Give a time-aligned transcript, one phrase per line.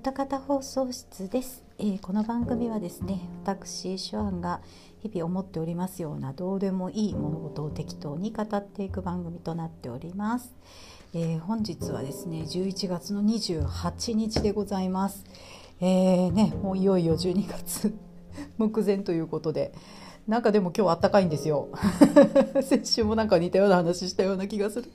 [0.00, 4.62] 歌方放送室です、えー、この番組はですね私手腕が
[5.02, 10.54] 日々思っておりますようなどうでもいい物事を適当に語っていく番組となっております、
[11.12, 15.22] えー、本日はですね11月の28日でございます。
[15.82, 17.94] えーね、もういよいよ12月
[18.56, 19.74] 目前ということで
[20.26, 21.68] なんかでも今日あったかいんですよ。
[22.64, 24.90] 先週もなんか似たような話したような気がする。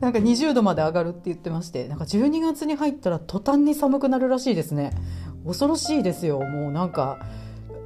[0.00, 4.92] なんか20度まで上がるって言ってましてなんか12月に入ったら途端に寒くなるらしいですね。
[5.46, 6.40] 恐ろしいですよ。
[6.40, 7.18] もうなんか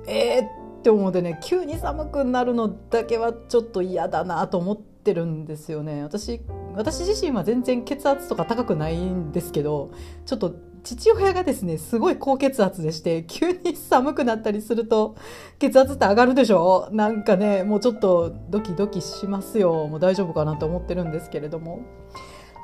[0.06, 6.02] えー、って思ってね急に寒くなるのだけはちょっと嫌だなと思ってるんですよね。
[6.02, 6.40] 私
[6.74, 9.90] 私自身は全然血圧とか高くないんですけど
[10.26, 15.16] ちょっと父親がですねすごい高血圧でして急に寒くなったりすると
[15.58, 16.88] 血圧って上がるでしょ？
[16.92, 19.86] なんかねもうちょっとドキドキしますよ。
[19.88, 21.80] もう大丈夫かなと思ってるんですけれども。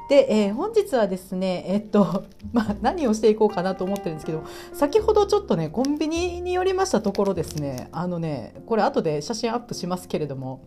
[0.09, 10.60] で、えー、本日はですね、えっと、 まあ、何をしていこうかなと思ってるんですけど、先ほどちょっとね、コンビニに寄りましたところですね、あのね、これ後で写真アップしますけれども、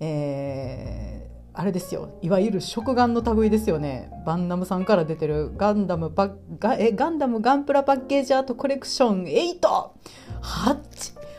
[0.00, 2.18] えー、あれですよ。
[2.20, 4.10] いわゆる食玩の類ですよね。
[4.26, 5.52] バンナムさんから出てる。
[5.56, 9.60] ガンダムパガえガンダムガンプラパッケージアートコレクション 8!8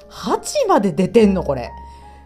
[0.09, 1.69] 8まで出てんのこれ。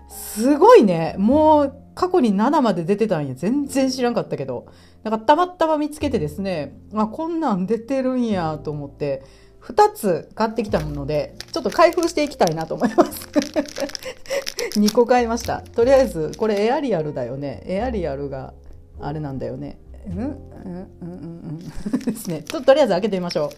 [0.08, 1.16] すごいね。
[1.17, 3.34] もう過去に7まで出てたんや。
[3.34, 4.67] 全然知らんかったけど。
[5.04, 6.78] なんかたまたま見つけてですね。
[6.94, 9.23] あこんなん出てるんやと思って。
[9.62, 13.28] 2つ買ってきたものでちょっと開封していきたいなと思います。
[14.80, 15.62] 2個買いました。
[15.62, 17.64] とりあえずこれエアリアルだよね。
[17.66, 18.54] エアリアルが
[19.00, 19.78] あれなんだよね。
[20.08, 20.18] うん？
[20.18, 20.24] うん？
[20.24, 20.90] うん？
[21.02, 21.60] うん？
[21.92, 22.00] うん？
[22.06, 22.44] ですね。
[22.44, 23.50] ちょっととりあえず開けてみましょう。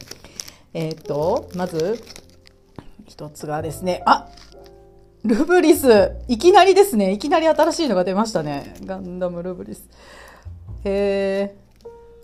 [0.74, 2.02] えー、っとまず
[3.08, 4.02] 一つがですね。
[4.06, 4.30] あ
[5.24, 6.14] ルブリス。
[6.28, 7.12] いきなりですね。
[7.12, 8.74] いきなり新しいのが出ましたね。
[8.86, 9.88] ガンダムルブリス。
[10.84, 11.56] へえ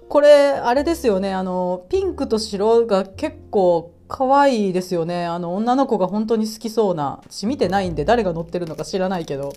[0.09, 1.33] これあれですよね。
[1.33, 5.25] あのピンクと白が結構可愛いですよね。
[5.25, 9.53] あの女の子が本当に好きそうな私見てないんで誰が乗ってるのか知らないけど。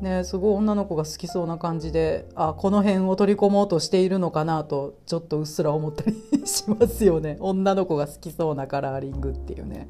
[0.00, 7.36] ねすごい女の子が好きそうな感じであこの辺を取り込もうとしているのかなとちょっとうっすら思ったりしますよね。
[7.40, 9.88] 女の子が好きそうなカラーリングっていうね。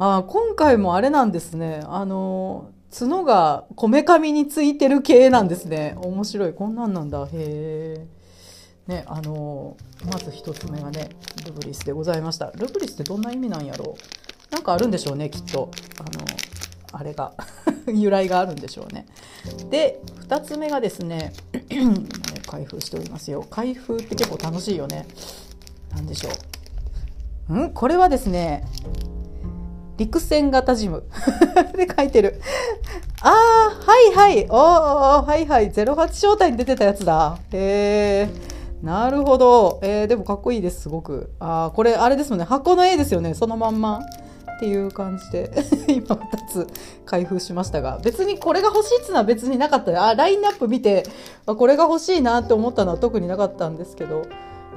[0.00, 1.82] あ今回もあれなんですね。
[1.84, 5.96] あの角がこめかみについてる系なんですね。
[6.02, 6.52] 面白い。
[6.52, 7.24] こんなんなんだ。
[7.26, 8.06] へえ
[8.86, 11.10] ねあのまず1つ目がね
[11.46, 12.50] ルブリスでございました。
[12.56, 14.54] ルブリスってどんな意味なんやろう？
[14.54, 15.70] なんかあるんでしょうねきっと。
[15.98, 16.24] あの
[16.92, 17.32] あれが。
[17.88, 19.06] 由来があるんでしょうね。
[19.70, 21.32] で2つ目がですね
[22.46, 23.44] 開封しておりますよ。
[23.50, 25.06] 開封って結構楽しいよね。
[25.94, 26.30] 何でしょ
[27.50, 27.58] う。
[27.58, 27.70] ん？
[27.70, 28.66] これはですね
[29.96, 31.04] 陸戦型ジム。
[31.76, 32.40] で書いてる。
[33.20, 33.32] ああ
[33.86, 34.46] はいはい。
[34.50, 35.70] おおはいはい。
[35.72, 37.38] 08招待に出てたやつだ。
[37.52, 38.53] へえ
[38.84, 39.80] なるほど。
[39.82, 41.32] えー、でもかっこいいです、すごく。
[41.40, 42.44] ああこれ、あれですもんね。
[42.44, 43.32] 箱の絵ですよね。
[43.32, 44.02] そのまんま。
[44.56, 45.50] っていう感じで
[45.88, 46.66] 今2つ
[47.04, 51.02] 開封しましたが別にこれが欲しいっつうのは別になかったあラインナップ見て
[51.44, 54.22] これが欲しいなって思ったのは特になかったんですけど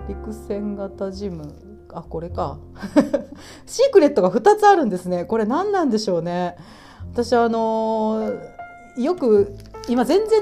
[0.10, 1.54] 陸戦型ジム
[1.94, 2.58] あこれか
[3.68, 6.56] シークレットが2つあるんですねこれ何なんでしょうね
[7.14, 9.56] 私あのー、よく
[9.88, 10.42] 今全然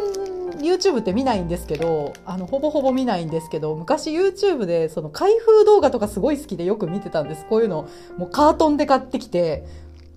[0.60, 7.46] YouTube って見ないんですけどあのほぼほぼ見ないんですけど昔 YouTube でその開封動画とかすごい好きでよく見てたんです。
[7.46, 9.66] こういうのもうカートンで買ってきて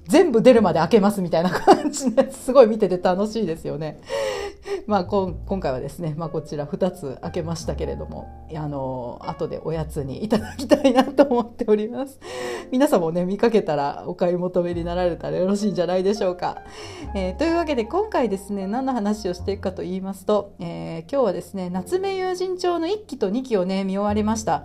[0.08, 4.00] 全部出るまで開けますみたいな感じのやつすごい見てて楽しいですよね。
[4.86, 12.18] まあこ今回はですね、まあ、こちら2つ開けましたけれどもあの後でおやつにいただきたいなと思っております。
[12.72, 16.62] 皆さんもね見かけたらお買い求めになられたらよろしいんじゃないでしょうか。
[17.14, 24.64] えー、というわけで今回ですね何の話をしていくかと言いますと、えー、今日はですね夏目友人帳の1期と2期をね見終わりました。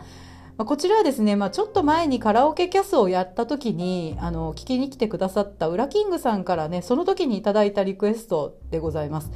[0.58, 9.32] まあ、こちらはですね、まあ、ちょっと前にカラオケキャスをやった時にあの聞きに来てくださったウラキングさんからねその時にいただいたリクエストでございます。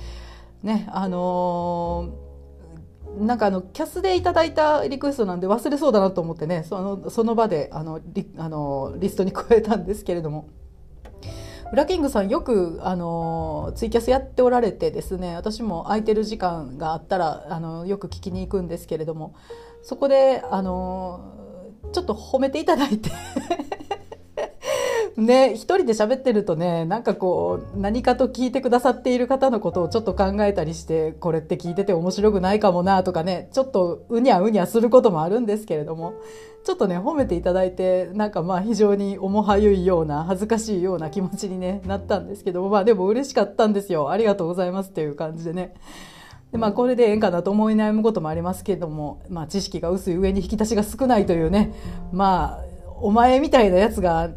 [0.64, 10.50] ねあのー、なんかあのキャスでいただいたリクエストなんで忘れそうだなと思ってねそのその場であのリあのリストに加えたんですけれども。
[11.70, 19.36] ウラキングさんよくあのツイキャスやっておられてですね私も空いてる時間があったらあのよく聞きに行くんですけれども
[19.88, 21.22] そこであの
[21.94, 23.10] ちょっと褒めていただいて
[25.16, 36.14] ね、一人で喋ってるとね、なんかこう、何かと聞いてくださっている方のことをちょっと考えたりして、これって聞いてて面白くないかもなとかね、ちょっとうにゃうにゃすることもあるんですけれども、
[36.66, 44.12] ちょっとね、褒めていただいて、なんかまあ非常に重はゆいような、恥ずかしいような気持ちに、ね、なったんですけど、まあでも嬉しかったんですよ。
[44.12, 45.74] ありがとうございますっていう感じでね。
[46.52, 51.74] でまあ、これでええんかなと思い悩むこともありますけれども、まあ、知識が薄い上に引き出しが少ないというね
[52.14, 52.66] まあ
[53.00, 54.32] お前みたいなやつが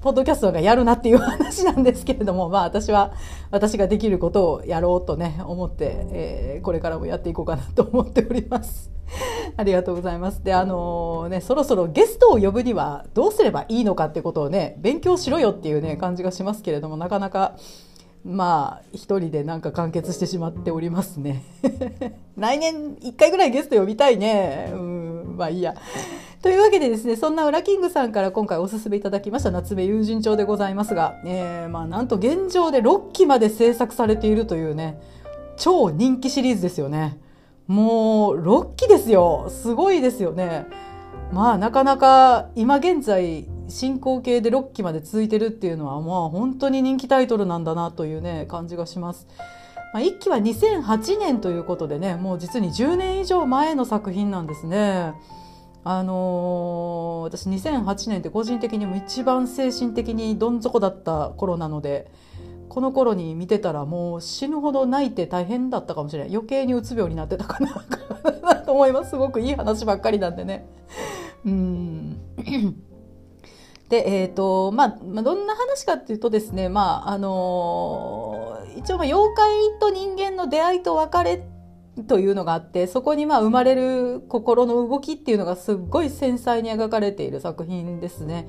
[0.00, 3.12] ポッドキャストがやるなっていう話なんですけれども、まあ私は、
[3.50, 8.90] 私ができることをやろうとね、思って、えー、これからもやっていこうかなと思っております。
[9.56, 10.42] ありがとうございます。
[10.42, 17.56] で、あのー、ね、そろそろゲストを呼ぶにはどうすればいいのかってことをね、勉強しろよっていうね、感じがしますけれども、なかなか、
[18.24, 21.44] まあ、一人でなんか完結してしまっておりますね。
[22.36, 24.70] 来年一回ぐらいゲスト呼びたいね。
[24.72, 25.74] うん、まあいいや。
[26.42, 35.00] というわけでですね、そんなウラキングさんから今回おすすめいただきました夏目友人帳でございますが、えー、まあなんと現状で6期まで制作されているというね、
[35.56, 37.18] 超人気シリーズですよね。
[37.66, 39.46] もう6期ですよ。
[39.48, 40.66] すごいですよね。
[41.32, 49.26] まあなかなか今現在進行形で6期まで続いてるっていうのはまあ本当に人気タイトルなんだなというね感じがします。
[49.92, 55.14] まあ、1期は2008年ということでねもう実に10年以上前の作品なんですね。
[55.84, 62.10] あのー、私2008年って個人的にも一番精神的にどん底だった頃なので
[62.68, 70.68] この頃に見てたらもう死ぬほど泣いて大変だったかもしれない余計にうつ病になってたかなと思いますすごくいい話ばっかりなんでね。
[71.44, 72.20] うん
[73.88, 81.46] で、えーとまあまあ、どんな話かっていうとですね、まああのー、一応まあ妖怪と人間の出会いと別れ
[82.08, 88.48] というのがあってそこにまあ生まれる心の動きっていうのがすっごい繊細に描かれている作品ですね。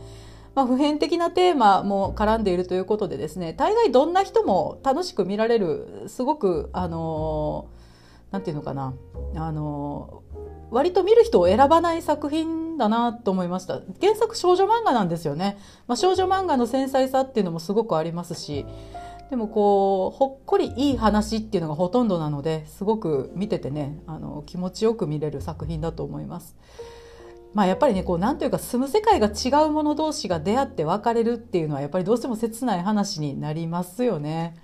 [0.55, 7.69] まあ、普遍的なテーマも絡んでいるということでですね大概どんな人も楽しく見られるすごくあの
[8.31, 8.95] なんていうのかな
[9.35, 10.23] あの
[10.71, 15.57] 割と見る人を選ばない作品だなと思いました原作少女漫画なんですよね、
[15.87, 18.65] まあ、少女漫画の繊細さっていうのもすごくありますし
[19.29, 26.55] でもこうほっこりいい話っていうのがほとんどなのですごく見ててねあの気持ちよく見れる作品だと思います。
[27.53, 34.55] まあ、やっぱりねこうなんというか住む世界が違う者同士が出会って別れるっていうのはやっぱりどうしても切ない話になりますよね。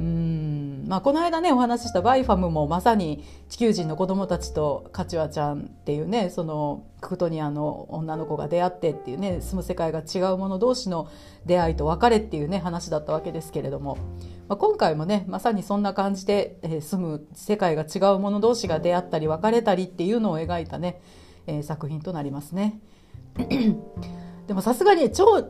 [0.00, 11.10] うんまあ、この間ねお話ししたバイファムもまさに地球人の子供たちとカチュアちゃんっていうねそのククトニアの女の子が出会ってっていうね住む世界が違う者同士の
[11.44, 13.98] 出会いと別れっていうね話だったわけですけれども、
[14.48, 21.02] まあ、今回もねまさにそんな感じで、えー、住む世界が違う者同士が出会ったり別れたりっていうのを描いたね、
[21.46, 22.80] えー、作品となりますね。
[24.48, 25.44] でもさすがに超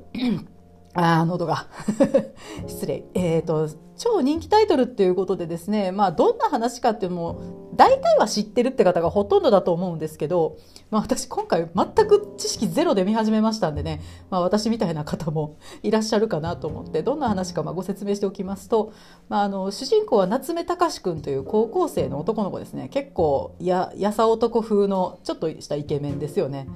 [0.94, 1.68] あ喉が
[2.66, 3.04] 失礼。
[3.14, 10.56] えっ、ー、と、超人気タイトルっていうことでですね、まあ、どんな話かっていうのも、大体は知ってるって方がほとんどだと思うんですけど、
[10.90, 14.00] まあ、私今回全く知識ゼロで見始めましたんでね、
[14.30, 18.92] まあ、私みたいな方も いらっしゃるかなと思って、どんな話かまご説明しておきますと、
[19.28, 22.88] まあ、あの、主人公は夏目隆君という高校生の男の子ですね。
[22.88, 26.66] 結構、や、やさ男風のちょっとしたイケメンですよね。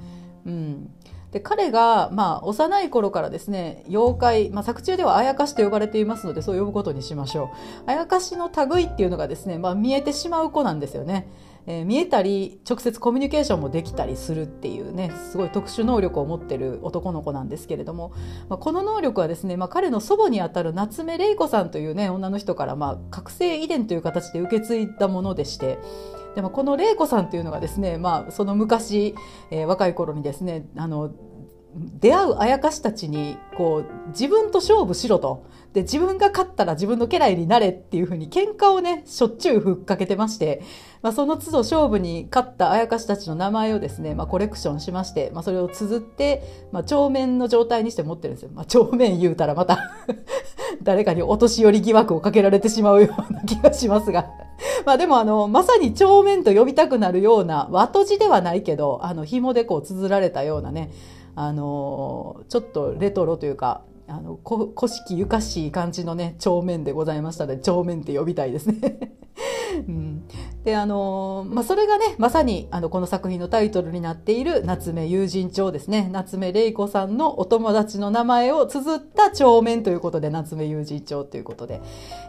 [0.45, 0.91] うん。
[1.35, 7.51] で彼が、まあ、幼い頃からですね妖怪、まあ、作中ではあやかしと呼ばれていますのでそう呼ぶことにしましょ
[7.87, 11.27] うあやかしの類っていうのがですね、まあ、見えてしまう子なんですよね。
[11.67, 18.13] えー、見えたり直接コミュニケーションもできたりするっていうねすごい特殊能力を持ってる男の子なんですけれども、
[18.49, 25.79] まあ、この能力はですね、まあ、彼の祖母にあたる夏目玲子さんというね女の人から、まあ、覚醒遺伝という形で受け継いだものでして
[26.35, 29.15] でもこの玲子さんというのがですね、まあ、その昔、
[29.51, 31.11] えー、若い頃にですねあの
[31.75, 35.45] 出会うあやかしたちにこう自分と勝負しろと。
[35.73, 40.61] で自分が勝ったら自分の家来になれっていうふうに喧嘩をねしょっちゅうふっかけてまして、
[41.01, 48.51] まあ、その都度勝負に勝ったあやかしたちの名前をですね、まあ、コレクションしまして、まあ、それを綴って、まあ、帳面の状態にして持ってるんですよ。
[48.53, 49.79] まあ、帳面言うたらまた
[50.81, 54.29] 誰かにお年寄り疑惑をかけられてしまうような気がしますが。
[54.85, 60.91] まあでもあの、まさに帳面と呼びたくなるような、和と字ではないけど、あの、紐でこう綴られたようなね、
[61.35, 69.11] あのちょっとレトロというかあの古式ゆかしい感じのね帳面でございましたので帳面って呼びたいですね。
[69.87, 70.23] うん、
[70.63, 81.81] であのまあ、それがねまさにあのこの作品のタイトルになっている夏目友人帳ですね夏目玲子さんのお友達の名前を綴った帳面ということで夏目友人帳ということで、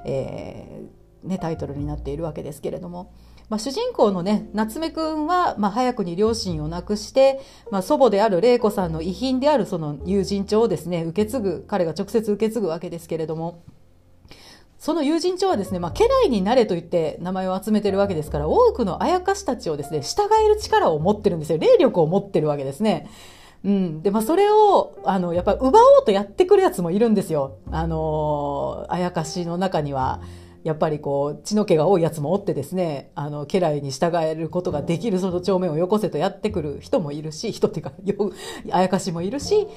[0.04, 3.12] えーね、タイトルになっているわけですけれども。
[3.48, 13.62] まあ、主人公のね夏目くんは、まあ、早くに両親を亡くして、まあ、祖母である玲子さんの遺品であるその友人帳をですね受け継ぐ彼が直接受け継ぐわけですけれども。
[14.78, 21.58] その友人帳はですね、まあ、家来になれと言って名前を集めてるわけですから、多くのあやかしたちをですね、従える力を持ってるんですよ。
[21.58, 23.08] 霊力を持ってるわけですね。
[23.64, 24.02] うん。
[24.02, 27.56] で、まあ、それを、あの、やっぱ奪おうとやってくるやつもいるんですよ。
[27.70, 30.20] あのー、あやかしの中には。
[30.66, 37.92] やっぱりこう血の気が多いやつもおってですねあの家来に従えることができるその帳面をよこせとやってくる人もいるし人っていうか
[38.72, 39.68] あやかしもいるし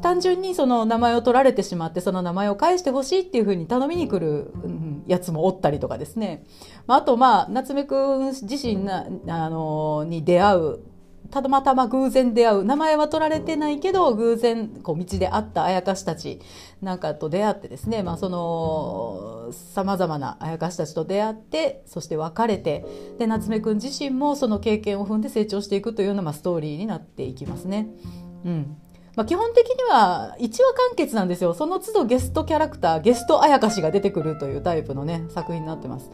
[0.00, 6.46] 単純にその名前を取られてしまってその名前を返してほしいっていうふうに頼みに来る、うん、やつもおったりとかですね、
[6.86, 10.78] まあ、あとまあ夏目くん自身なあのに出会う
[11.30, 12.64] たまたま偶然出会う。
[12.64, 16.40] 名前は取られてないけど偶然こう道で会ったあやかしたち
[16.80, 22.84] なんかと出会ってですね、まあ、そのさまざまなあやかしたちと出会ってそして別れて
[23.18, 27.88] で夏目くん自身もその経験を踏んで成長していくというような、まあ、ストーリーになっていきますね。
[28.44, 28.76] うん。
[29.18, 31.52] まあ、基本的には1話完結なんですよ。
[31.52, 36.08] その都度ゲストキャラクターゲストあやかしが出てくるというタイプのね作品になってます。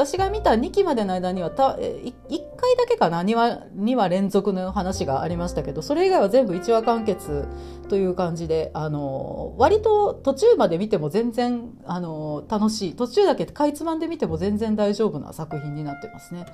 [0.00, 2.14] 私が見た2期までの間にはた1
[2.56, 7.46] 回だけかな？2話 ,2 話連続の話がありましたけどそれ以外は全部1話完結
[7.90, 12.96] という感じであの割と途中まで見ても全然あの楽しい。
[12.96, 16.46] 途中だけかいつまんで見ても全然大丈夫な作品になってますね、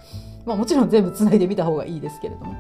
[0.45, 2.57] まあ、もちろん全部つないでみた方がいいですけれども。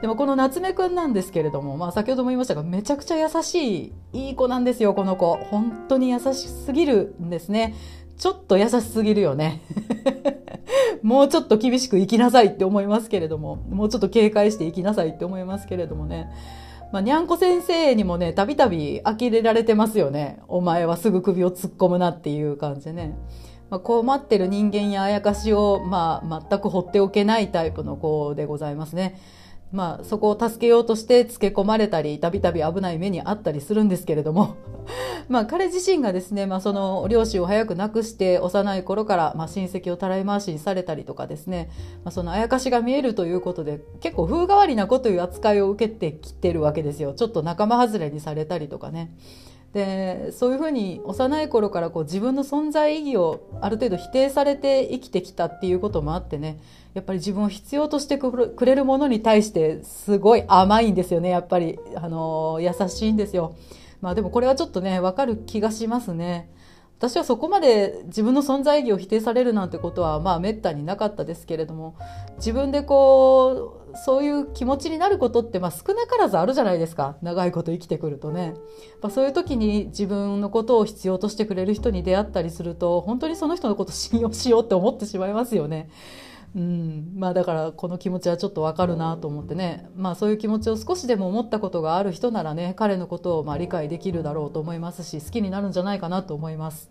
[0.00, 5.34] でもこの夏目くんなんですけれども、まあ、先ほども言いましたがめちゃくちゃ優しいいい子なんですよこの子。
[5.50, 7.74] 本当に優しすぎるんですね。
[8.18, 9.60] ちょっと優しすぎるよね。
[11.02, 16.28] もうちょっと厳しく生きなさいって思いますけれども、もうちょっと警戒して生きなさいって思いますけれどもね。
[16.92, 20.40] まあ、にゃんこ先生にもね、たびたび呆れられてますよね。
[20.48, 23.16] お前はすぐ首を突っ込むなっていう感じでね。
[23.70, 29.20] まあ、困ってる人間やあやかしを、まあ、全く放っておけないタイプの子でございますね。
[29.70, 34.56] まあ、そこを助けようとしてつけ込まれたり、たびたび危ない目にあったりするんですけれども、
[35.28, 41.68] まあ、彼自身がですね、まあ、その両親を早く亡くして幼い頃から、まあ、親戚をたらい回しにされたりとかですね、
[42.04, 47.12] まあ、そのあやかしが見えるということで、結構風変わりな子という扱いを受けてきてるわけですよ。
[47.12, 49.12] ちょっと仲間外れにされたりとかね。
[49.72, 56.58] でそういうふうに幼い頃からこう自分の存在意義をある程度否定されて生きてきたっていうこともあってね
[56.98, 63.54] やっぱり自分を必要としてくれるものに対してすごい甘いんですよねやっぱり、あの優しいんですよ。
[64.00, 66.50] まあでもこれはちょっとねわかる気がしますね。
[66.98, 71.96] 私はそこまで自分の存在意義を否定されるなんてことはまあめったになかったですけれども
[72.38, 78.54] 自分でこうそういう気持ちになることってまあ少なからずあるじゃないですか長いこと生きてくるとね、
[79.00, 85.88] まあ、そういう時に自分のことを必要としてくれる人に出会ったりすると本当にその人のこと信用しようって思ってしまいますよね。
[86.54, 96.90] うん、まあだからこの気持ちはちょっとわかるなと思ってね、まあそういう気持ちを少しでも思ったことがある人ならね、彼のことをまあ理解できるだろうと思いますし、好きになるんじゃないかなと思います。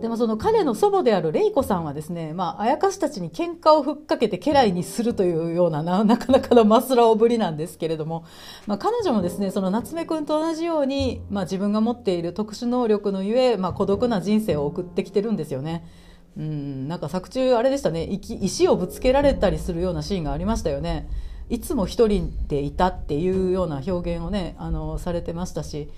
[0.00, 8.24] でもその彼の祖母である玲子さんはですね、まあ、あやかしたちに喧嘩をふっかけて家来にするというようなななかなかのマスラオぶりなんですけれども、
[8.66, 15.86] まあ、彼女もですねその夏目くんと同じように、まあ、自分が持っている特殊能力のゆえ、まあ、孤独な人生を送ってきてるんですよね。
[16.38, 18.04] うん、なんか作中あれでしたね。
[18.04, 21.08] 石をぶつけられたりするようなシーンがありましたよね。
[21.48, 25.88] いつも一人でいたっていうような表現をねあのされてましたし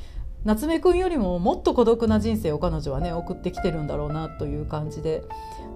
[0.44, 5.24] 夏目くんよりももっと孤独な人生を彼女はね送ってきてるんだろうなという感じで、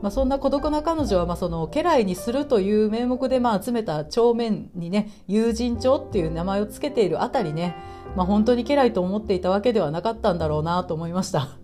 [0.03, 7.75] まあ、そんな孤独な彼女はまあその家来にするという名目でまあ集めた帳面にね友人帳っていう名前を付けているあたりね、
[8.15, 11.62] まあ、本当に家来と思っていたわけではなかったんだろうなと思いました。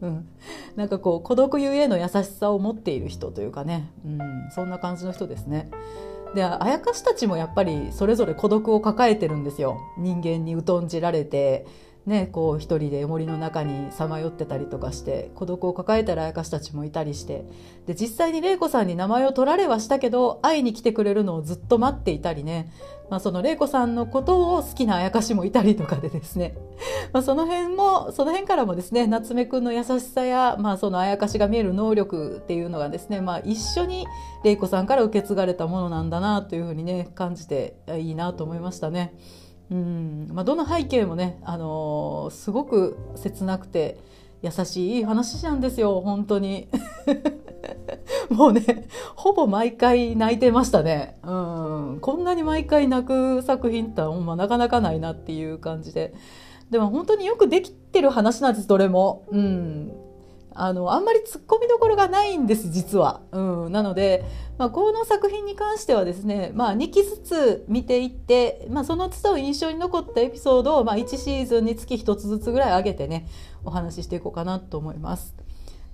[0.00, 0.28] うん、
[0.76, 4.18] なんかこう孤独ゆえの優しさを持っている人というかね、うん、
[4.54, 5.70] そんな感じの人ですね。
[6.34, 9.80] であやかしたちもやっぱりそれぞれ孤独を抱えてるんですよ。
[9.98, 11.66] 人間に疎んじられて。
[12.06, 17.44] ね、こう一人で森の中にさまよってたりとかして孤独を抱えたらあやかしたちもいたりして
[17.86, 22.72] で実際に玲子さんに名前を取られはしたけど会いに来てくれるのをずっと待っていたりね、
[23.10, 26.56] まあ、その玲子さんのことを好きなあやかしもいたりとかでですね、
[27.12, 34.06] まあ、その辺もその辺からもですね夏目くんの優しさや、まあ、そのあやかしが見える能力っていうのがですね、まあ、一緒に
[34.42, 39.14] 玲子さんから受け継がれたものなんだなというふうにね感じていいなと思いましたね。
[39.70, 40.28] うん。
[40.32, 43.98] まあ、どの背景もね、あのー、すごく切なくて
[44.42, 46.68] 優しい話なんですよ本当に。
[48.30, 51.18] もうねほぼ毎回泣いてましたね。
[51.22, 51.98] うん。
[52.00, 56.14] こんなに毎回泣く作品ってほんまなかなかないなっていう感じで。
[56.70, 59.24] でも本当によくできてる話なんですどれも。
[59.30, 59.92] うん。
[60.54, 63.22] あの、あんまり突っ込みどころがないんです、実は。
[63.32, 63.72] うん。
[63.72, 64.24] なので、
[64.58, 73.26] まあ、この作品に関してはですね、まあ、2期ずつ見ていって、まあ、その都度印象に残ったエピソードを、まあ、1シーズンにつき1つずつぐらい上げてね、
[73.64, 75.34] お話ししていこうかなと思います。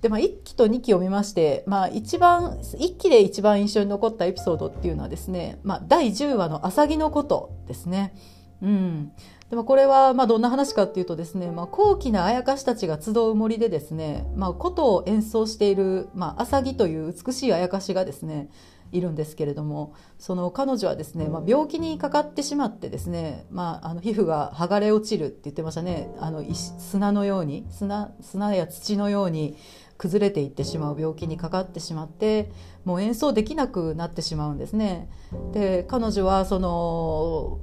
[0.01, 8.13] で、まあ、1期と2期を見まして、まあ、一番、1期で一番印象に残ったエピソードっていうのはですね、まあ、第10話の「あさぎのこと」ですね。
[8.61, 9.11] うん
[9.49, 18.49] でもこれはまあどんな話かっていうとですね、まあ、高貴なあやかしたちが集う森でですね、まあ、琴を演奏している、まあ、浅木という美しいあやかしがですね
[18.91, 29.57] いるんですけれどもその彼女はですね、まあ、病気にかかってしまってですね、まあ、あの皮膚が剥がれ落ちるって言ってましたねあの砂のように砂砂や土のように
[29.97, 32.51] 崩れていってしまう病気にかかってしまって
[32.85, 35.09] もう演奏できなくなってしまうんですね。
[35.53, 37.59] で彼女はその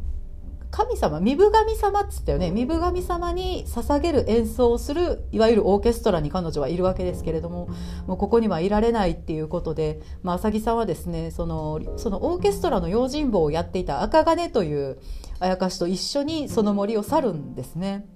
[0.74, 7.68] 神様身分神様っつったよね身分神様に捧げる演奏をするいわゆるオーケストラに彼女はいるわけですけれども
[8.08, 14.98] もうここにはいられないっていうことで、まあ、浅木さんはですねそのそのオーケストラの用心棒をやっていた赤金という
[15.38, 18.08] あやかしと一緒にその森を去るんですね。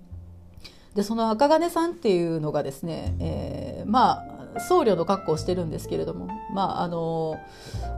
[0.96, 7.38] でその赤金さんっていうのがですね、えー、まあ僧侶の格好をしてるんですけれども、まあ、あの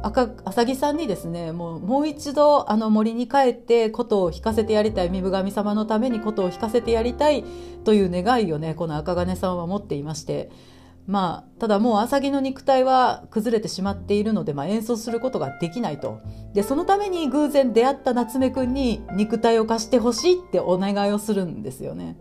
[0.02, 7.44] 赤浅木さんにですねもうもう一度あの森に帰って琴を弾かせてやりたい身分神様のために琴を弾かせてやりたい
[7.84, 10.50] という願いをねこの赤金さんは持っていまして。
[11.06, 16.20] まあ、ただもう浅木の肉体は崩れてしまっているので、まあ、演奏することができないと
[16.54, 22.16] でそのために偶然出会った夏目くんに肉体を貸してほしいってお願いをするんですよね。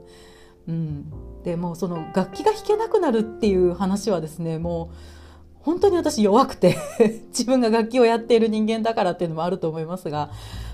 [0.69, 1.11] うん、
[1.43, 4.95] でもうその楽器が弾けなくなるっていう話はですねもう
[5.61, 6.77] 本当に私弱くて
[7.29, 10.29] 自分が楽器をやっている人間だからっていうのもあると思いますが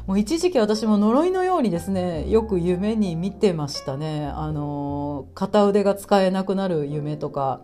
[0.06, 7.62] もう一時期私も呪いのようにですねよく夢に見てましたねあの片腕が使えなくなる夢とか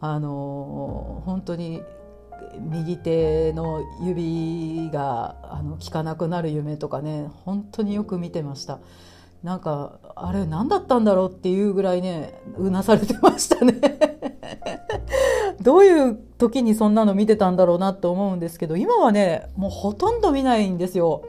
[0.00, 1.82] あの本当に
[2.58, 8.80] 右手の指があの効かなくなる夢とかね本当によく見てました。
[9.42, 13.80] なんかあれ何だったんだろうっていうぐらいねうなされてましたね
[15.62, 21.22] どういう時にそんなの見てたんだろうなと思うんですけど今はねもうほとんど見ないんですよ。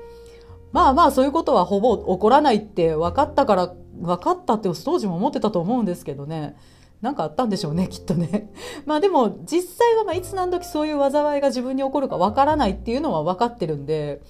[0.73, 6.55] まあまあそういうことはほぼ起こらないって分かったから分かったって当時も思ってたと思うんですけどね
[7.01, 8.51] 何かあったんでしょうねきっとね。
[8.85, 14.21] まあでも実際はまあいつ何時そういう災いが自分に起こるか分からないっていうのは分かってるんで。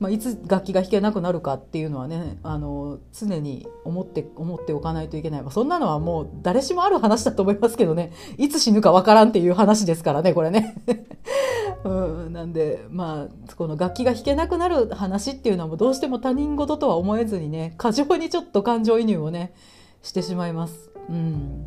[0.00, 10.76] まあ、いつ楽器が弾けなくなるかっていうのはねあの常に思って思っておかないといけない、まあ、そんなのはもう誰しもある話だと思いますけどねいつ死ぬかわからんっていう話ですからねこれね。
[11.84, 11.90] う
[12.28, 19.52] ん、なんでまあこの楽器が弾けなくなる話っていうのはもうどうしても他人事とは思えずにね過剰にちょっと感情移入をね
[20.02, 20.90] してしまいます。
[21.08, 21.66] うん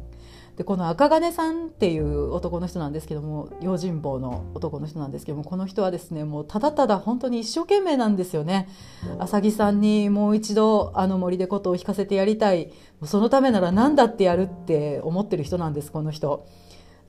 [0.61, 8.69] でこの赤金さんっていう男の人なんですけども用心棒の男の人なんですけどもこの人はですねもうただただ本当に一生懸命なんですよね
[9.17, 12.71] 浅木さんにもう一度あの森で琴を弾かせてやりたい
[13.05, 16.45] そのためなら何だってやるって思ってる人なんですこの人。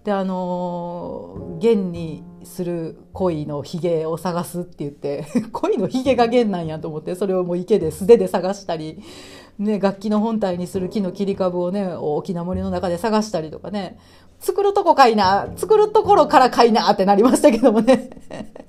[0.05, 9.01] であの弦にする恋のひげを探すって言って 恋のひげが弦なんやと思ってそれをもう池で素手で探したり
[9.59, 13.99] ね、楽器の本体にする木の切り株をね大きな森の中で探したりとかね。
[14.41, 18.11] 作るとこかいな作るところからかいなってなりましたけどもね。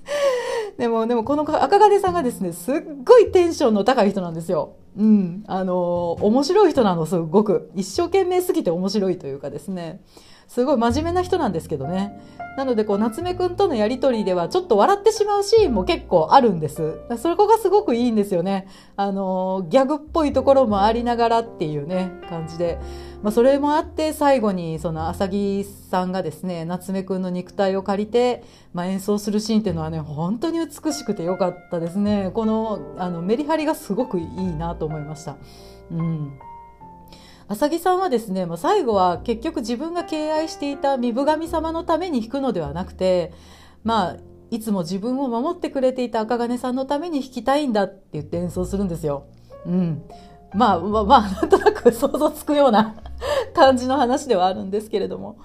[0.78, 4.74] でもでもこの赤金さんがですねすっごいテンションの高い人なんですよ。
[4.96, 7.72] うん、あの面白い人なのすごく。
[7.76, 10.02] 一生懸命すぎて面白いというかですね。
[10.54, 12.16] すごい真面目な人なんですけどね。
[12.58, 17.00] なのでこう夏目くんとのやり取りではちょっと笑ってしまうシーンも結構あるんです。
[17.18, 18.68] そこがすごくいいんですよね。
[18.96, 22.78] あのギャグっぽいところもありながらっていうね感じで、
[23.24, 32.30] まあ、それもあって最後にその浅木さんがですね夏目くんの肉体を借りて、まあ、演奏するシーンっていうのはね本当に美しくてよかったですね。
[32.32, 35.38] このあのメリハリがすごくいいなと思いました。
[35.89, 36.34] うん。
[37.47, 43.34] 浅木さんはですね、まあ、最後は結局自分が敬愛していた身分神様のために弾くのではなくて
[43.84, 44.17] まあ
[44.51, 49.25] いつも自分を守ってくれていた赤金さんのために弾きたいんだって言って演奏するんですよ。
[49.65, 50.03] うん、
[50.53, 52.95] まあまあ、まあ、 なんとなく想像つくような
[53.56, 55.38] 感じの話ではあるんですけれども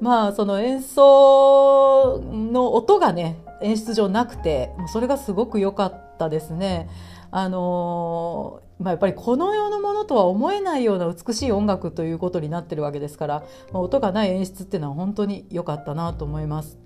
[0.00, 6.88] まあその演奏の音がね演出上なくてそれがすごく良かったですね。
[7.30, 16.78] あのまあ、やっぱりこの世のものとは思えないような美しい音楽ということになってるわけですから、まあ、音がない演出っていうのは本当に良かったなと思います。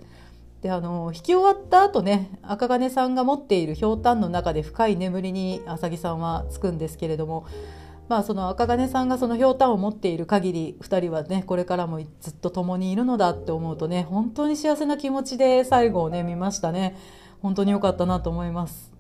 [0.63, 7.47] であの弾き終わった後ね赤金さんが持っているひょうたんの中で深い眠りに浅木さんはつくんですけれども、
[8.11, 16.95] まあ、その赤金さんがそのひょうたんを持っている限り2人はねこれからもずっと共にいるのだって思うとね本当に幸せな気持ちで最後をね見ましたね
[17.41, 18.93] 本当に良かったなと思います。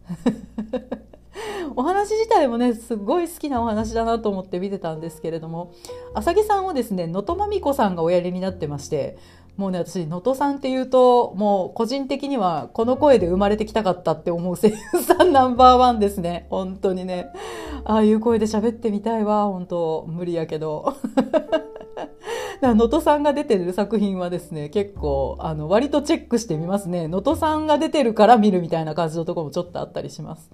[1.77, 5.73] お話自体もねすごい好きなお話だなと思って見てたんですけれども
[6.15, 9.17] 浅木さんをですね能登まみこさんがおやりになってまして
[9.57, 16.47] もうね私能登さんっていうともう個人的にはこの声で生まれてきたかったって思う声優さん ナンバーワンですね。
[16.49, 17.31] 本当にね。
[17.85, 19.49] ああいう声で喋ってみたいわ。
[19.49, 20.95] 本当無理やけど。
[22.63, 27.09] 能登さんが出てる作品はですね結構あの割とチェックしてみますね。
[27.09, 30.51] 能登さんが出てるから見るみたいな感じのとこもちょっとあったりします。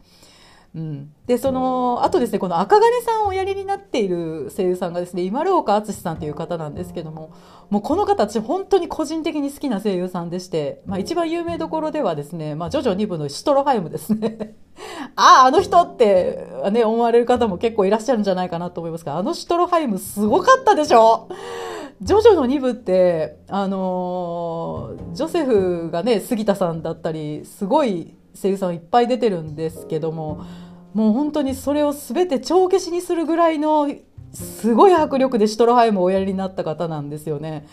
[0.77, 7.33] うん、でそのあとですねこの赤金さんをおやりになっている声優さんがですね今岡敦さんという方なんですけども
[7.71, 14.55] もうこの方私本当に個人的に好きな声優さんでして、まあ、一番有名どころではですね、まあ、ジョジョ2部のシュトロハイムですね。
[15.17, 21.29] あああの人って、ね、思われる方も結構いらっしゃるんじゃないかなと思いますがあのシュトロハイムすごかったでしょ？
[22.03, 30.45] ジョジョの2部って、あのー、ジョセフがね杉田さんだったりすごい声優さんいっぱい出てるんですけども
[30.97, 33.87] もう本当にそれを全て帳消しにするぐらいの
[34.33, 37.67] すごい迫力でシュトロハイムをおやりになった方なんですよね。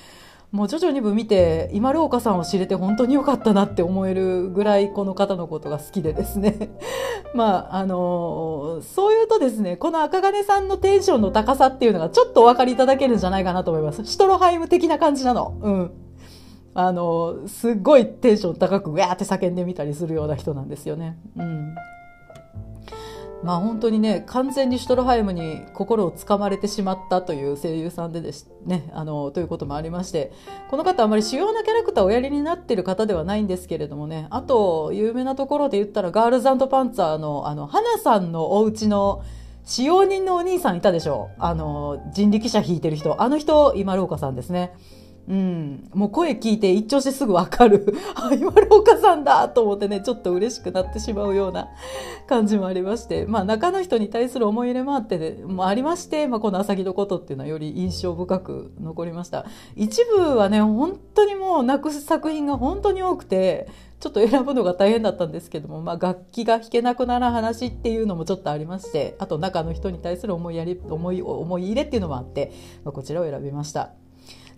[0.52, 6.72] もう徐々に部見て今廊下さんを知れて本当に良かったなって思えるぐらいこの方のことが好きでですね。
[7.34, 14.04] まああのそういうとですねこの赤金さんのテンションの高さっていうのがちょっとお分かりいただけるんじゃないかなと思います。
[14.04, 15.54] シュトロハイム的な感じなの。
[15.62, 15.92] うん。
[16.74, 21.18] あのすっごいテンション高くウェーって叫んでみたりするような人なんですよね。
[21.38, 21.76] うん。
[23.44, 30.32] まあ本当にね完全にシュトロハイムに心をつかまれてしまったという声優さんでですねあのということもありまして
[30.70, 39.24] この方あまり主要なキャラクターをおやりになっている方ではないんですけれどもねあと有名なところで言ったらガールズパンツァーのあの花さんのお家の
[39.66, 44.74] 使用人のお兄さんいたでしょあの人力車引いてる人あの人今廊下さんですね。
[45.26, 47.96] うん、もう声聞いて一聴してすぐわかる。
[48.16, 51.70] あ、今廊下さんだと思ってね、ちょっと嬉しくなってしまうような
[52.28, 59.46] 感じもありまして、まあ中の人に対する思い入れもあって、もありまして、まあこの朝木のことっていうのはより印象深く残りました。
[59.78, 63.68] 一部はね、本当にもうなくす作品が本当に多くて、
[64.02, 72.52] ちょっと選ぶのが大変だったんですけども、まあ、楽器が弾けなくなる話っていうのもちょっとありましてあと中の人に対する思いやり思い思い入れっていうのもあって、
[72.84, 74.03] ま、こちらを選びました。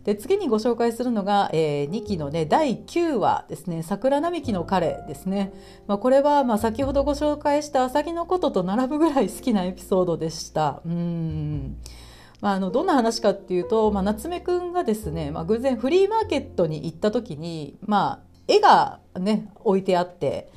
[0.05, 5.51] で次にご紹介するのが、えー、2期のね第9話ですね「桜並木の彼」ですね、
[5.87, 10.81] まあ、これはまあ先ほどご紹介した「浅木のこと」と並ぶぐらい好きなエピソードでした。
[10.85, 11.77] うん。
[12.41, 20.51] まあ、あのどんな話かっていうと、まあ、夏目くんがですね、まあ、偶然フリーマーケットに行った時に、まあ、絵がね置いてあって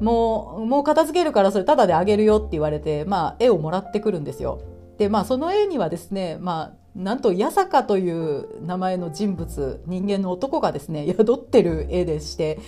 [0.00, 4.60] もうもう片付けるからそれタダであげるよって言われて、まあ、絵をもらってくるんですよ。
[4.96, 12.60] でまあその絵にはですね、まあ、なんと八坂という名前の人物人間の男がですね 宿ってる絵でして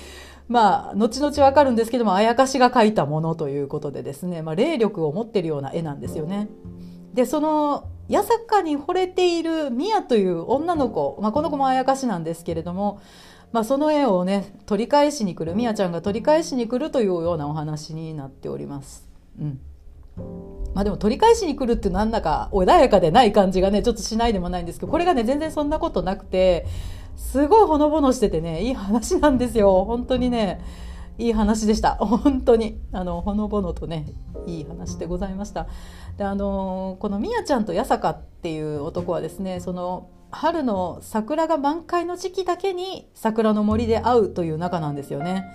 [0.48, 6.48] まあ後々わかるんですけどもあやかしが描いたものということでですね、まあ、霊力を持ってるような絵なんですよね。
[7.14, 13.00] でその八坂に惚れているミヤという女の子、まあ、この子もあやかしなんですけれども、
[13.52, 19.08] まあ、その絵をね取り返しに来るミヤちゃんが取り返しに来るというようなお話になっております。
[19.40, 19.60] うん
[20.74, 26.66] まあでも取り返しに来るってなんだか穏やかでない感じがねちょっとしないでもないんですけどこれがね全然そんなことなくて
[27.16, 29.84] すごいほのぼのしててねいい話なんですよ。
[29.84, 30.60] 本当にね
[31.18, 31.94] いい話でした。
[31.96, 32.78] 本当に。
[32.92, 34.06] あのほのぼのとね
[34.46, 35.66] いい話でございました。
[36.18, 45.46] であのこのみやちゃんと八坂っていう男はですねその春の桜が満開の時期だけに桜の森で会うという仲なんですよね。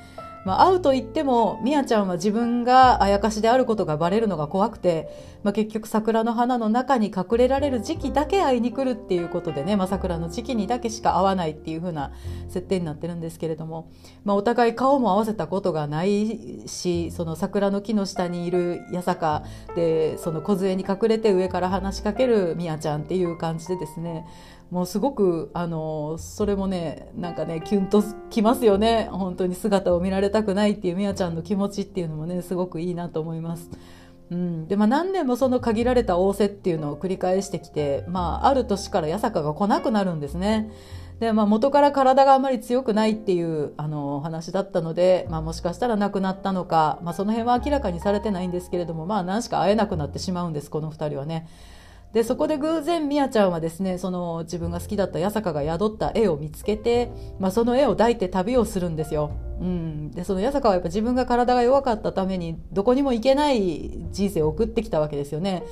[0.46, 5.10] まあ、会うと言ってもみやちゃんは自分があやかしであることがバレるのが怖くて、
[5.44, 12.12] まあ、結局桜の花の中に隠れられる時期だけ会いに来るっていうことでね、まあ、桜の時期にだけしか会わないっていう風な
[12.50, 13.92] 設定になってるんですけれども、
[14.24, 19.44] まあ、お互い顔も合わせたことがないしその桜の木の下にいる八坂
[19.76, 24.26] でその梢に隠れて上から話しかけるみやちゃんっていう感じでですね
[24.72, 33.70] もうすごくあのそれもねなんかねキュンときますよね本当に姿を見られたくないっていうみやちゃんの気持ちっていうのもねすごくいいなと思います。
[34.32, 40.72] うんでまあ、何年もその限られた仰せっていうのを繰り返してきて、まあ、ある年から八坂が来なくなるんですね。
[41.20, 51.50] で、まあ、元から体があまり強くないっていうあの話だったので、まあ、もしかしたら亡くなったのか、まあ、その辺は明らかにされてないんですけれども、まあ、何しか会えなくなってしまうんですこの2人はね。
[52.14, 59.32] でそこで偶然みやちゃんはですねその自分が好きだった八坂が宿った絵を見つけて、まあ、その絵を抱いて旅をするんですよ。
[59.62, 65.64] うん、でその八坂はやっぱ自分が体が弱かったためにどこにも行けない人生を送ってきたわけですよね。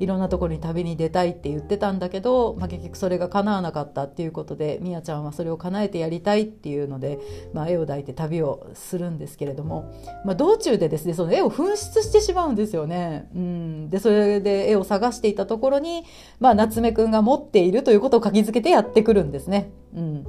[0.00, 7.18] いろんなところに旅に出たいって言ってたんだけど、まあ、結局それが叶わなかったっていうことでみやちゃんはそれを叶えてやりたいっていうので、
[7.52, 9.92] まあ、絵を抱いて旅をするんですけれども、
[10.24, 13.28] まあ、道中でですねその絵を紛失してしまうんですよね。
[13.34, 16.04] うん、でそれで絵を探していたところに、
[16.38, 19.72] まあ、夏目くんが持っているということを書き付けてやってくるんですね。
[19.96, 20.24] うん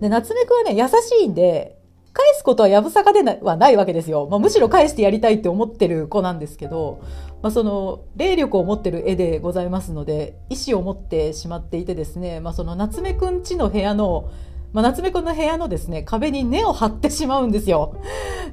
[0.00, 1.77] で夏目くんはね優しいんで
[2.12, 7.00] 返すことはやぶさかではないわけですよ、まあ、むしろ返してやりたいって思ってる子なんですけど、
[7.42, 14.30] まあ、その霊力を持ってる絵でございますので意思を持ってしまっていてですね、まあ、その夏目くんちの部屋の
[14.72, 18.02] まあ、夏目くんの部屋のですね、壁に根を張ってしまうんですよ。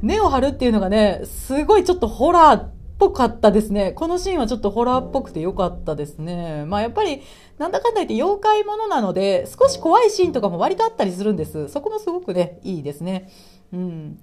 [0.02, 3.92] 根を張るっていうのがね、すごいちょっとホラーぽかったですね。
[3.92, 6.66] このシーンはちょっとホラーっぽくて良かったですね。
[6.66, 7.22] まあやっぱり、
[7.58, 11.68] なんだかんだ言って妖怪ものなので、少し怖いシーンとかも割とあったりするんです。
[11.70, 13.30] そこもすごくね、いいですね。
[13.76, 14.20] うん、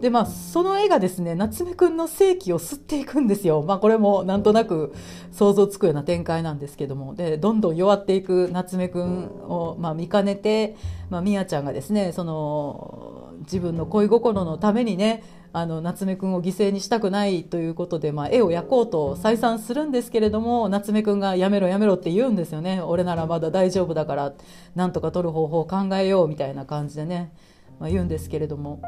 [0.00, 3.62] でまあその絵がですね夏目くんの世紀を吸っていくんですよ。
[3.62, 4.92] まあこれもなんとなく
[5.30, 10.74] 想像つくような展開なんですけどもでどんどん弱っていく夏目くんを、まあ、見かねて、
[11.08, 24.32] まあ、みやちゃんがですねその自分の恋心のためにねあの夏目くんを犠牲にしたくないということで、まあ、絵を焼こうと再三するんですけれども夏目くんが「やめろやめろ」って言うんですよね「俺ならまだ大丈夫だから
[24.74, 27.30] なんとか撮る方法を考えよう」みたいな感じでね。
[27.78, 28.80] まあ、言うんですけれども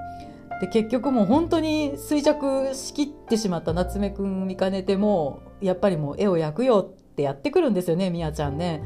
[0.61, 8.83] で結局もう本当に衰弱しきってしまった夏目くん見かねてもやっぱりもう絵を焼くよってやってくるんですよねみやちゃんね。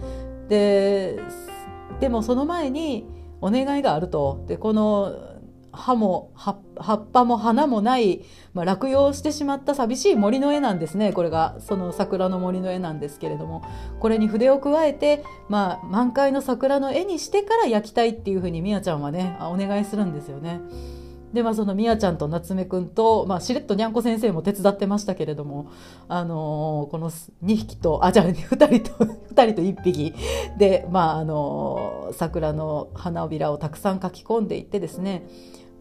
[0.49, 1.19] で
[2.01, 3.07] でもその前に
[3.41, 5.15] お願いがあるとでこの
[5.73, 6.53] 葉も葉
[6.95, 13.65] っぱも花もない、まあ、落葉してしまった寂しい森の絵なんですねこれがその桜の森の絵なんですけれども
[13.99, 20.61] これに筆を加えて、まあ、満開の桜の絵にしてから焼きたいっていうふうにみやちゃんはねお願いするんですよね。
[21.33, 25.71] でまあそのみやちゃんと夏目くんと、まあ、しれっとにゃんこ先生も手伝ってましたけれども、
[26.09, 30.15] あのー、この2匹とあじゃあ 2人と2人と1匹
[30.59, 35.27] で、まああのー、桜の花びらをたくさん描き込んでいってですね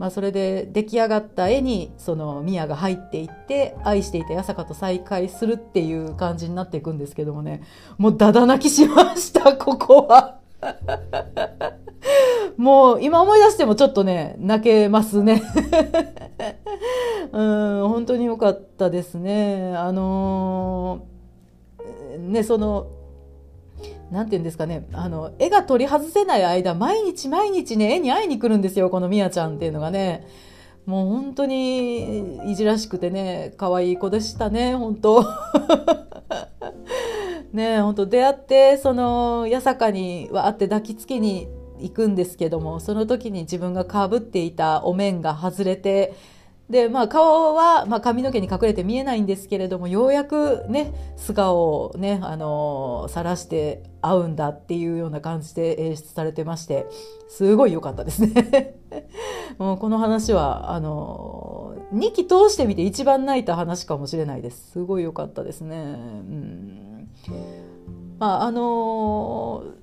[0.02, 7.62] まあ、それで出来上がった絵にそのミヤが入っていって愛していた八坂と再会するっていう感じになっていくんですけどもね
[8.00, 10.40] もうだだ泣きしましたここは。
[12.58, 15.42] もう今思い出してもちょっとね泣けますね。
[17.32, 17.42] う
[17.86, 19.74] ん本当に良かったですね。
[19.76, 22.88] あのー、ねその
[24.12, 30.28] なんて言うんですかね、あの、絵が取り外せない間、毎日毎日ね、絵に会いに来るんですよ、このみやちゃんっていうのがね。
[30.86, 35.24] もう本当にいじらしくてね、可愛い子でしたね、本当。
[37.54, 41.48] ね本当出会って、その、八坂にわーって抱きつきに
[41.82, 46.14] 行くんですけども、その時に自分がかぶっていたお面が外れて、
[46.72, 56.88] で、まあ、顔は、まあ、髪の毛に隠れて見えないんですけれどもようやくね素顔をねあの晒して会うんだっていうような感じで演出されてまして
[57.30, 58.76] すごい良かったですね。
[59.60, 64.72] もうこの話はあの2期通してみて一番泣いた話かもしれないです。
[64.72, 65.76] すごい良かったですね。
[65.76, 67.10] うん。
[68.18, 69.81] まああのー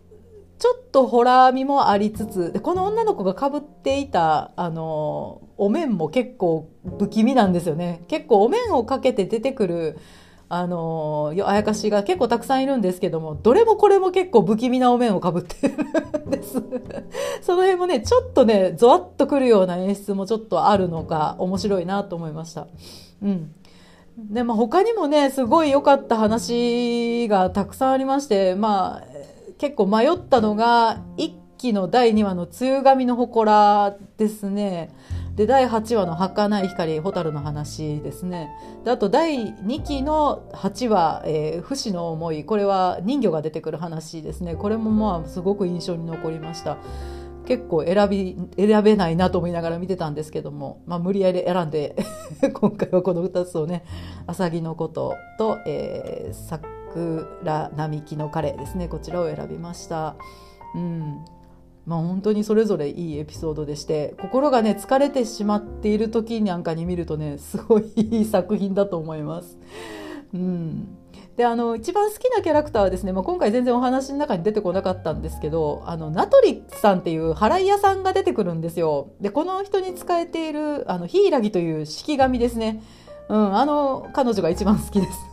[0.58, 6.68] ちょっとホラー味もありつつこの女の子がかぶっていたあのお面も結構
[6.98, 8.04] 不気味なんですよね。
[8.08, 9.98] 結構お面をかけて出てくる
[10.48, 15.74] あのあやかしが結構たくさんいるんですけどもどれもこれも結構不気味なお面をかぶってる
[16.26, 16.62] んです。
[17.42, 22.66] その辺もねちょっとねゾワッとくるような演出もちょっとあるのか面白いなと思いました。
[23.22, 23.52] うん。
[24.18, 34.90] でまあ、他にもねすごい良かった話がたくさんありましてまあ結構迷ったのが1期の第2話の「梅雨神の祠」ですね。
[35.34, 38.50] で第8話の「儚い光蛍の話」ですね。
[38.84, 44.54] であと第2期の8話、えー「不死の思い」これは人魚が出てくる話ですね。
[44.54, 46.78] これもまあすごく印象に残りました。
[47.46, 51.96] 結構選び選べないなと思いながら見てたんですけども、まあ、無理やり選んで
[52.52, 53.84] 今回はこの2つをね
[54.26, 56.34] 「あさぎのこと」と、えー、
[56.94, 58.88] 桜並木の彼ですね。
[58.88, 60.16] こちらを選びました。
[60.74, 61.24] うん。
[61.86, 69.58] まあ本当にそれぞれいいエピソードでして心がね疲れてしまっている時なんかに見るとねすごいいい作品だと思います。
[70.34, 70.98] うん。
[71.36, 79.12] であの一番好きなキャラクターはですね、まあ、今回全然お話の中に出てこなかったんですけどあのナトリさんっていう払い屋さんが出てくるんですよ。
[79.20, 82.82] でこの人に仕えているあのヒイラギという式神ですね。
[83.28, 83.56] うん。
[83.56, 85.27] あの彼女が一番好きです。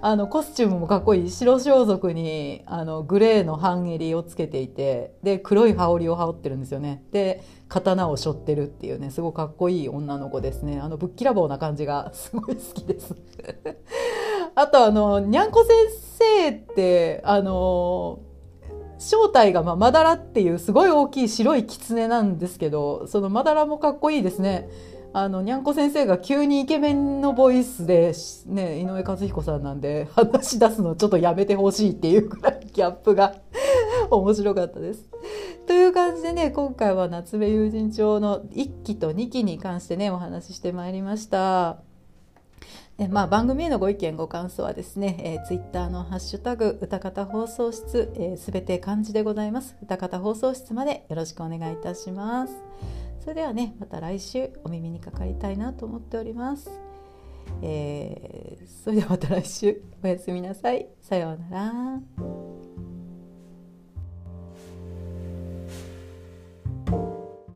[0.00, 1.30] あのコスチュームもかっこいい。
[1.30, 7.04] 白装束にあのグレーの半襟をつけていてで黒い羽織を羽織ってるんですよね。
[7.12, 10.80] で刀を背負ってるっていうねすごいかっこいい女の子ですね。
[10.80, 13.14] あのぶっきらぼうな感じがすごい好きです。
[14.54, 15.74] あとあのにゃんこ先
[16.18, 18.20] 生ってあの
[18.98, 24.68] 正体がままだらっていうすごい大きい白い狐なんですけどそのまだらもかっこいいですね。
[25.14, 28.14] あのにゃんこ先生が急にイケメンのボイスで、
[28.46, 33.36] ね、井上和彦さんなんで話し出すのちょっとやめてほしいっていうくらいギャップが
[34.10, 35.08] 面白かったです。
[35.66, 41.76] という感じでね今回は夏目友人帳の1期と2期に関してねお話ししてまいりました。
[42.98, 52.52] えまあ、番組へのご意見ご感想はですね、えー、ツイッターのハッシュタグ歌方放送室すべ、えー、て漢字でございます歌方放送室までよろしくお願いいたします
[53.22, 56.70] それではねまた来週お耳にかかりたいなと思っております、
[57.62, 59.80] えー、それではまた来週。
[60.02, 60.88] おやすみなさい。
[61.00, 63.01] さようなら。